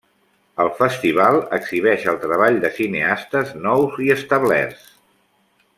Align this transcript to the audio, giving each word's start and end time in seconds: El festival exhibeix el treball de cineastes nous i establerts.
El 0.63 0.69
festival 0.77 1.37
exhibeix 1.57 2.07
el 2.13 2.17
treball 2.25 2.59
de 2.65 2.73
cineastes 2.79 3.53
nous 3.67 3.99
i 4.07 4.11
establerts. 4.17 4.91